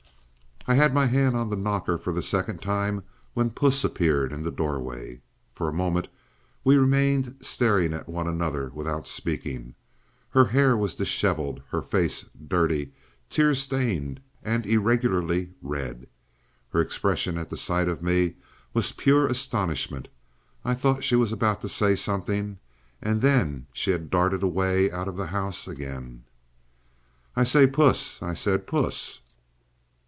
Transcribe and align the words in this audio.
I 0.67 0.75
had 0.75 0.93
my 0.93 1.07
hand 1.07 1.35
on 1.35 1.49
the 1.49 1.55
knocker 1.55 1.97
for 1.97 2.13
the 2.13 2.21
second 2.21 2.61
time, 2.61 3.01
when 3.33 3.49
Puss 3.49 3.83
appeared 3.83 4.31
in 4.31 4.43
the 4.43 4.51
doorway. 4.51 5.19
For 5.55 5.67
a 5.67 5.73
moment 5.73 6.07
we 6.63 6.77
remained 6.77 7.35
staring 7.41 7.93
at 7.95 8.07
one 8.07 8.27
another 8.27 8.69
without 8.71 9.07
speaking. 9.07 9.73
Her 10.29 10.45
hair 10.45 10.77
was 10.77 10.93
disheveled, 10.93 11.63
her 11.71 11.81
face 11.81 12.25
dirty, 12.47 12.93
tear 13.27 13.55
stained, 13.55 14.21
and 14.43 14.63
irregularly 14.67 15.49
red. 15.63 16.05
Her 16.69 16.79
expression 16.79 17.39
at 17.39 17.49
the 17.49 17.57
sight 17.57 17.89
of 17.89 18.03
me 18.03 18.35
was 18.71 18.91
pure 18.91 19.25
astonishment. 19.25 20.09
I 20.63 20.75
thought 20.75 21.03
she 21.03 21.15
was 21.15 21.31
about 21.33 21.61
to 21.61 21.69
say 21.69 21.95
something, 21.95 22.59
and 23.01 23.21
then 23.23 23.65
she 23.73 23.89
had 23.89 24.11
darted 24.11 24.43
away 24.43 24.91
out 24.91 25.07
of 25.07 25.17
the 25.17 25.25
house 25.25 25.67
again. 25.67 26.23
"I 27.35 27.45
say, 27.45 27.65
Puss!" 27.65 28.21
I 28.21 28.35
said. 28.35 28.67
"Puss!" 28.67 29.21